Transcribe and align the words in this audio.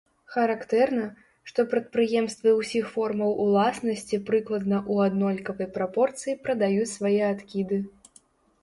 Характэрна, 0.35 1.09
што 1.51 1.65
прадпрыемствы 1.73 2.53
ўсіх 2.61 2.89
формаў 2.95 3.37
уласнасці 3.45 4.21
прыкладна 4.31 4.77
ў 4.91 5.13
аднолькавай 5.13 5.71
прапорцыі 5.79 6.37
прадаюць 6.49 6.93
свае 6.97 7.19
адкіды. 7.33 7.77